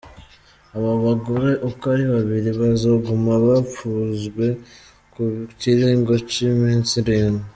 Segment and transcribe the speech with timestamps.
[0.75, 4.45] Abo bagore uko ari babiri bazoguma bapfunzwe
[5.13, 5.23] ku
[5.59, 7.43] kiringo c'iminsi indwi.